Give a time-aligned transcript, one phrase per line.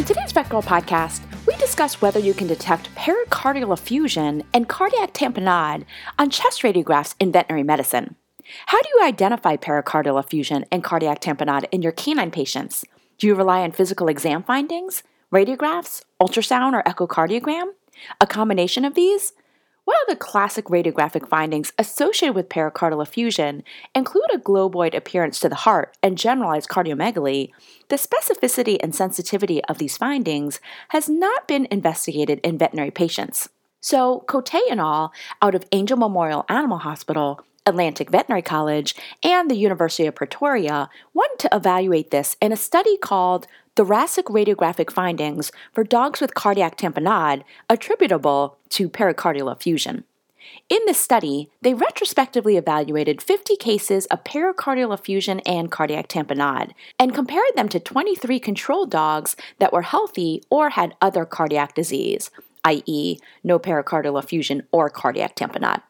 [0.00, 5.84] In today's VETgirl podcast, we discuss whether you can detect pericardial effusion and cardiac tamponade
[6.18, 8.16] on chest radiographs in veterinary medicine.
[8.64, 12.82] How do you identify pericardial effusion and cardiac tamponade in your canine patients?
[13.18, 17.72] Do you rely on physical exam findings, radiographs, ultrasound, or echocardiogram?
[18.22, 19.34] A combination of these?
[19.90, 25.56] While the classic radiographic findings associated with pericardial effusion include a globoid appearance to the
[25.56, 27.50] heart and generalized cardiomegaly,
[27.88, 33.48] the specificity and sensitivity of these findings has not been investigated in veterinary patients.
[33.80, 39.56] So, Cote et al., out of Angell Memorial Animal Hospital, Atlantic Veterinary College, and the
[39.56, 43.46] University of Pretoria wanted to evaluate this in a study called
[43.76, 50.04] Thoracic Radiographic Findings for Dogs with Cardiac Tamponade Attributable to Pericardial Effusion.
[50.68, 57.14] In this study, they retrospectively evaluated 50 cases of pericardial effusion and cardiac tamponade and
[57.14, 62.30] compared them to 23 control dogs that were healthy or had other cardiac disease,
[62.64, 65.82] i.e., no pericardial effusion or cardiac tamponade.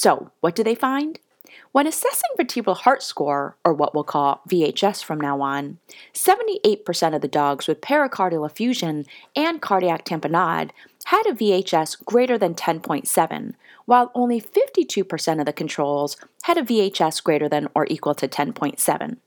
[0.00, 1.18] So, what do they find?
[1.72, 5.76] When assessing vertebral heart score, or what we'll call VHS from now on,
[6.14, 9.04] 78% of the dogs with pericardial effusion
[9.36, 10.70] and cardiac tamponade
[11.04, 13.52] had a VHS greater than 10.7,
[13.84, 19.18] while only 52% of the controls had a VHS greater than or equal to 10.7.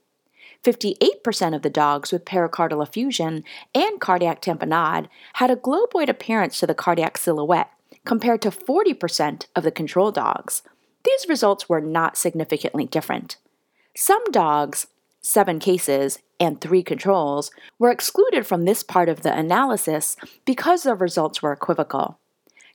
[0.64, 3.44] 58% of the dogs with pericardial effusion
[3.76, 7.70] and cardiac tamponade had a globoid appearance to the cardiac silhouette,
[8.04, 10.62] compared to 40% of the control dogs.
[11.04, 13.36] These results were not significantly different.
[13.96, 14.86] Some dogs,
[15.20, 20.94] seven cases, and three controls, were excluded from this part of the analysis because the
[20.94, 22.18] results were equivocal.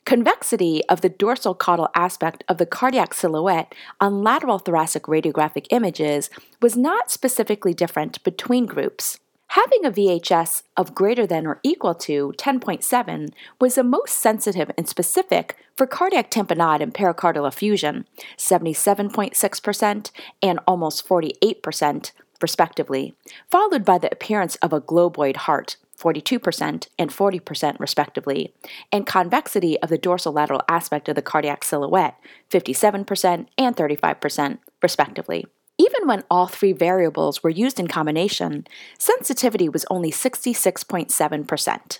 [0.04, 6.30] Convexity of the dorsal caudal aspect of the cardiac silhouette on lateral thoracic radiographic images
[6.62, 9.18] was not specifically different between groups.
[9.54, 14.88] Having a VHS of greater than or equal to 10.7 was the most sensitive and
[14.88, 18.06] specific for cardiac tamponade and pericardial effusion,
[18.36, 23.16] 77.6% and almost 48%, respectively,
[23.50, 28.54] followed by the appearance of a globoid heart, 42% and 40% respectively,
[28.92, 32.16] and convexity of the dorsolateral aspect of the cardiac silhouette,
[32.52, 35.44] 57% and 35% respectively.
[35.80, 38.66] Even when all three variables were used in combination,
[38.98, 41.98] sensitivity was only 66.7%.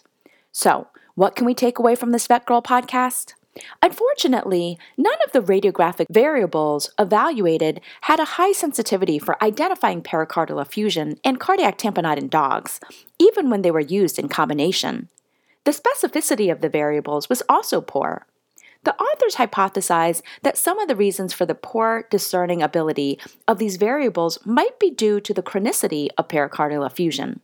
[0.53, 3.33] So, what can we take away from this Vet Girl podcast?
[3.83, 11.17] Unfortunately, none of the radiographic variables evaluated had a high sensitivity for identifying pericardial effusion
[11.25, 12.81] and cardiac tamponade in dogs,
[13.19, 15.09] even when they were used in combination.
[15.65, 18.27] The specificity of the variables was also poor.
[18.85, 23.77] The authors hypothesize that some of the reasons for the poor discerning ability of these
[23.77, 27.41] variables might be due to the chronicity of pericardial effusion.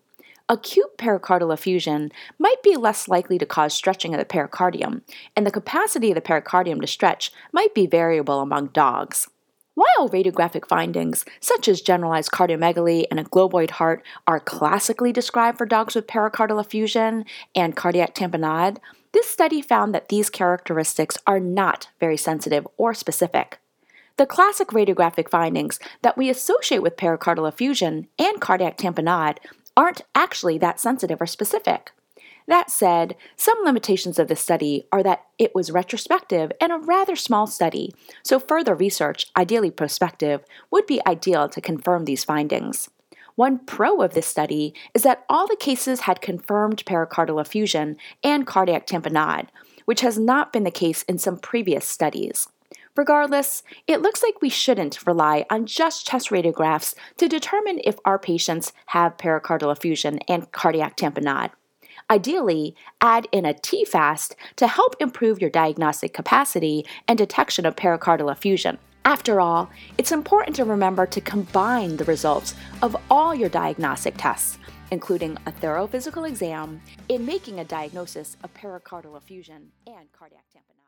[0.48, 5.02] Acute pericardial effusion might be less likely to cause stretching of the pericardium,
[5.34, 9.28] and the capacity of the pericardium to stretch might be variable among dogs.
[9.74, 15.66] While radiographic findings, such as generalized cardiomegaly and a globoid heart, are classically described for
[15.66, 18.78] dogs with pericardial effusion and cardiac tamponade,
[19.16, 23.58] this study found that these characteristics are not very sensitive or specific.
[24.18, 29.38] The classic radiographic findings that we associate with pericardial effusion and cardiac tamponade
[29.74, 31.92] aren't actually that sensitive or specific.
[32.46, 37.16] That said, some limitations of this study are that it was retrospective and a rather
[37.16, 42.90] small study, so further research, ideally prospective, would be ideal to confirm these findings.
[43.36, 48.46] One pro of this study is that all the cases had confirmed pericardial effusion and
[48.46, 49.48] cardiac tamponade,
[49.84, 52.48] which has not been the case in some previous studies.
[52.96, 58.18] Regardless, it looks like we shouldn't rely on just chest radiographs to determine if our
[58.18, 61.50] patients have pericardial effusion and cardiac tamponade.
[62.10, 68.32] Ideally, add in a TFAST to help improve your diagnostic capacity and detection of pericardial
[68.32, 68.78] effusion.
[69.06, 74.58] After all, it's important to remember to combine the results of all your diagnostic tests,
[74.90, 80.85] including a thorough physical exam, in making a diagnosis of pericardial effusion and cardiac tamponade.